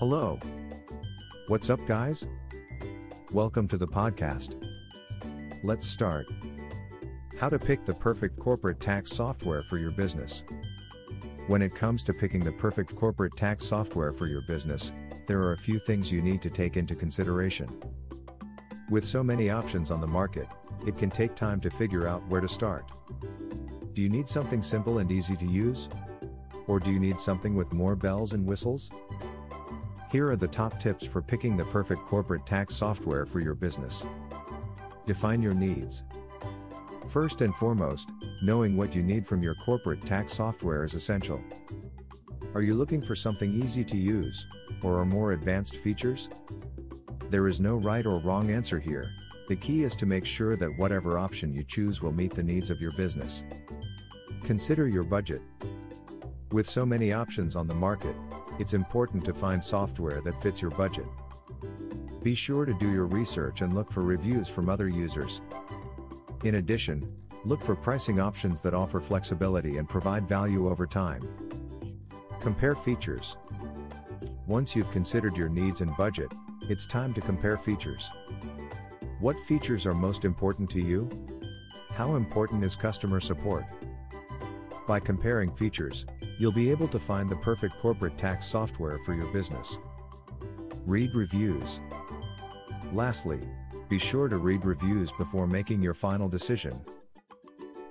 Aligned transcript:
Hello. 0.00 0.40
What's 1.48 1.68
up, 1.68 1.78
guys? 1.86 2.24
Welcome 3.32 3.68
to 3.68 3.76
the 3.76 3.86
podcast. 3.86 4.66
Let's 5.62 5.86
start. 5.86 6.26
How 7.38 7.50
to 7.50 7.58
pick 7.58 7.84
the 7.84 7.92
perfect 7.92 8.38
corporate 8.38 8.80
tax 8.80 9.12
software 9.12 9.62
for 9.62 9.76
your 9.76 9.90
business. 9.90 10.42
When 11.48 11.60
it 11.60 11.74
comes 11.74 12.02
to 12.04 12.14
picking 12.14 12.42
the 12.42 12.52
perfect 12.52 12.96
corporate 12.96 13.36
tax 13.36 13.66
software 13.66 14.14
for 14.14 14.26
your 14.26 14.40
business, 14.40 14.90
there 15.26 15.42
are 15.42 15.52
a 15.52 15.58
few 15.58 15.78
things 15.78 16.10
you 16.10 16.22
need 16.22 16.40
to 16.40 16.48
take 16.48 16.78
into 16.78 16.94
consideration. 16.94 17.68
With 18.88 19.04
so 19.04 19.22
many 19.22 19.50
options 19.50 19.90
on 19.90 20.00
the 20.00 20.06
market, 20.06 20.48
it 20.86 20.96
can 20.96 21.10
take 21.10 21.34
time 21.34 21.60
to 21.60 21.68
figure 21.68 22.08
out 22.08 22.26
where 22.26 22.40
to 22.40 22.48
start. 22.48 22.90
Do 23.92 24.00
you 24.00 24.08
need 24.08 24.30
something 24.30 24.62
simple 24.62 24.96
and 24.96 25.12
easy 25.12 25.36
to 25.36 25.46
use? 25.46 25.90
Or 26.68 26.80
do 26.80 26.90
you 26.90 26.98
need 26.98 27.20
something 27.20 27.54
with 27.54 27.74
more 27.74 27.96
bells 27.96 28.32
and 28.32 28.46
whistles? 28.46 28.90
Here 30.10 30.28
are 30.28 30.36
the 30.36 30.48
top 30.48 30.80
tips 30.80 31.06
for 31.06 31.22
picking 31.22 31.56
the 31.56 31.64
perfect 31.66 32.04
corporate 32.04 32.44
tax 32.44 32.74
software 32.74 33.26
for 33.26 33.40
your 33.40 33.54
business. 33.54 34.04
Define 35.06 35.40
your 35.40 35.54
needs. 35.54 36.02
First 37.08 37.40
and 37.42 37.54
foremost, 37.54 38.10
knowing 38.42 38.76
what 38.76 38.94
you 38.94 39.02
need 39.02 39.26
from 39.26 39.42
your 39.42 39.54
corporate 39.54 40.02
tax 40.02 40.32
software 40.32 40.84
is 40.84 40.94
essential. 40.94 41.40
Are 42.54 42.62
you 42.62 42.74
looking 42.74 43.00
for 43.00 43.14
something 43.14 43.62
easy 43.62 43.84
to 43.84 43.96
use, 43.96 44.46
or 44.82 44.98
are 44.98 45.06
more 45.06 45.32
advanced 45.32 45.76
features? 45.76 46.28
There 47.28 47.46
is 47.46 47.60
no 47.60 47.76
right 47.76 48.04
or 48.04 48.18
wrong 48.18 48.50
answer 48.50 48.80
here, 48.80 49.12
the 49.50 49.56
key 49.56 49.82
is 49.82 49.96
to 49.96 50.06
make 50.06 50.24
sure 50.24 50.54
that 50.54 50.78
whatever 50.78 51.18
option 51.18 51.52
you 51.52 51.64
choose 51.64 52.00
will 52.00 52.12
meet 52.12 52.32
the 52.32 52.40
needs 52.40 52.70
of 52.70 52.80
your 52.80 52.92
business. 52.92 53.42
Consider 54.44 54.86
your 54.86 55.02
budget. 55.02 55.42
With 56.52 56.68
so 56.68 56.86
many 56.86 57.12
options 57.12 57.56
on 57.56 57.66
the 57.66 57.74
market, 57.74 58.14
it's 58.60 58.74
important 58.74 59.24
to 59.24 59.32
find 59.32 59.64
software 59.64 60.20
that 60.20 60.40
fits 60.42 60.60
your 60.60 60.70
budget. 60.72 61.06
Be 62.22 62.34
sure 62.34 62.66
to 62.66 62.74
do 62.74 62.92
your 62.92 63.06
research 63.06 63.62
and 63.62 63.74
look 63.74 63.90
for 63.90 64.02
reviews 64.02 64.50
from 64.50 64.68
other 64.68 64.86
users. 64.86 65.40
In 66.44 66.56
addition, 66.56 67.10
look 67.46 67.62
for 67.62 67.74
pricing 67.74 68.20
options 68.20 68.60
that 68.60 68.74
offer 68.74 69.00
flexibility 69.00 69.78
and 69.78 69.88
provide 69.88 70.28
value 70.28 70.68
over 70.68 70.86
time. 70.86 71.22
Compare 72.38 72.76
features. 72.76 73.38
Once 74.46 74.76
you've 74.76 74.92
considered 74.92 75.38
your 75.38 75.48
needs 75.48 75.80
and 75.80 75.96
budget, 75.96 76.30
it's 76.68 76.86
time 76.86 77.14
to 77.14 77.22
compare 77.22 77.56
features. 77.56 78.10
What 79.20 79.40
features 79.46 79.86
are 79.86 79.94
most 79.94 80.26
important 80.26 80.68
to 80.70 80.80
you? 80.82 81.08
How 81.94 82.16
important 82.16 82.62
is 82.62 82.76
customer 82.76 83.20
support? 83.20 83.64
By 84.90 84.98
comparing 84.98 85.52
features, 85.52 86.04
you'll 86.36 86.50
be 86.50 86.68
able 86.68 86.88
to 86.88 86.98
find 86.98 87.30
the 87.30 87.36
perfect 87.36 87.78
corporate 87.78 88.18
tax 88.18 88.44
software 88.44 88.98
for 89.04 89.14
your 89.14 89.28
business. 89.28 89.78
Read 90.84 91.14
reviews. 91.14 91.78
Lastly, 92.92 93.38
be 93.88 94.00
sure 94.00 94.26
to 94.26 94.38
read 94.38 94.64
reviews 94.64 95.12
before 95.12 95.46
making 95.46 95.80
your 95.80 95.94
final 95.94 96.28
decision. 96.28 96.80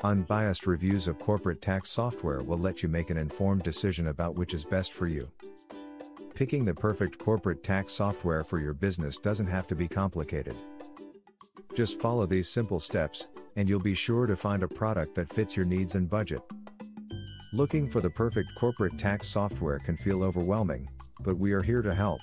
Unbiased 0.04 0.68
reviews 0.68 1.08
of 1.08 1.18
corporate 1.20 1.62
tax 1.62 1.90
software 1.90 2.44
will 2.44 2.58
let 2.58 2.84
you 2.84 2.90
make 2.90 3.10
an 3.10 3.18
informed 3.18 3.64
decision 3.64 4.08
about 4.08 4.36
which 4.36 4.54
is 4.54 4.66
best 4.66 4.92
for 4.92 5.08
you. 5.08 5.32
Picking 6.36 6.66
the 6.66 6.74
perfect 6.74 7.18
corporate 7.18 7.64
tax 7.64 7.94
software 7.94 8.44
for 8.44 8.60
your 8.60 8.74
business 8.74 9.20
doesn't 9.20 9.48
have 9.48 9.68
to 9.68 9.76
be 9.76 9.88
complicated. 9.88 10.56
Just 11.76 12.02
follow 12.02 12.26
these 12.26 12.50
simple 12.50 12.82
steps, 12.82 13.30
and 13.56 13.70
you'll 13.70 13.80
be 13.80 13.94
sure 13.94 14.26
to 14.26 14.36
find 14.36 14.64
a 14.64 14.68
product 14.68 15.16
that 15.16 15.32
fits 15.32 15.56
your 15.56 15.66
needs 15.66 15.96
and 15.96 16.10
budget. 16.10 16.42
Looking 17.52 17.88
for 17.88 18.00
the 18.00 18.12
perfect 18.12 18.54
corporate 18.54 19.00
tax 19.00 19.28
software 19.28 19.80
can 19.80 19.98
feel 19.98 20.22
overwhelming, 20.22 20.88
but 21.22 21.40
we 21.40 21.52
are 21.52 21.64
here 21.64 21.82
to 21.82 21.96
help. 21.96 22.22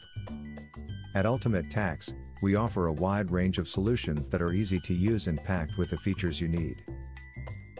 At 1.16 1.26
Ultimate 1.26 1.68
Tax, 1.68 2.14
we 2.42 2.54
offer 2.54 2.86
a 2.86 2.92
wide 2.92 3.32
range 3.32 3.58
of 3.58 3.66
solutions 3.66 4.28
that 4.28 4.40
are 4.40 4.52
easy 4.52 4.78
to 4.78 4.94
use 4.94 5.26
and 5.26 5.42
packed 5.42 5.76
with 5.78 5.90
the 5.90 5.96
features 5.96 6.40
you 6.40 6.46
need. 6.46 6.84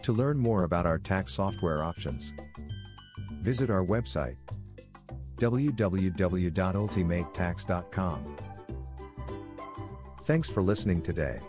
To 0.03 0.11
learn 0.11 0.37
more 0.37 0.65
about 0.65 0.85
our 0.85 0.97
tax 0.97 1.35
software 1.35 1.83
options, 1.83 2.33
visit 3.41 3.69
our 3.69 3.85
website 3.85 4.35
www.ultimatetax.com. 5.37 8.37
Thanks 10.25 10.49
for 10.49 10.61
listening 10.61 11.01
today. 11.01 11.39